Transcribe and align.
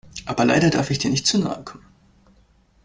Aber 0.25 0.45
leider 0.45 0.71
darf 0.71 0.89
ich 0.89 0.97
dir 0.97 1.11
nicht 1.11 1.27
zu 1.27 1.37
nahe 1.37 1.63
kommen. 1.63 1.85